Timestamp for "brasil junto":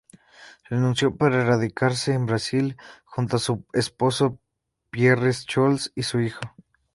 2.25-3.35